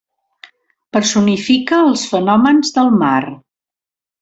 [0.97, 3.15] Personifica els fenòmens del mar.